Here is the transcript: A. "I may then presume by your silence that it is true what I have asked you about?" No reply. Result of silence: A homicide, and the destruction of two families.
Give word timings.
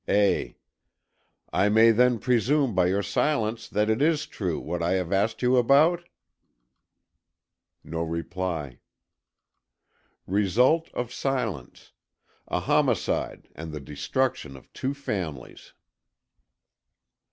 A. 0.09 0.57
"I 1.53 1.69
may 1.69 1.91
then 1.91 2.17
presume 2.17 2.73
by 2.73 2.87
your 2.87 3.03
silence 3.03 3.69
that 3.69 3.87
it 3.87 4.01
is 4.01 4.25
true 4.25 4.59
what 4.59 4.81
I 4.81 4.93
have 4.93 5.11
asked 5.13 5.43
you 5.43 5.57
about?" 5.57 6.09
No 7.83 8.01
reply. 8.01 8.79
Result 10.25 10.89
of 10.95 11.13
silence: 11.13 11.91
A 12.47 12.61
homicide, 12.61 13.47
and 13.53 13.71
the 13.71 13.79
destruction 13.79 14.57
of 14.57 14.73
two 14.73 14.95
families. 14.95 15.71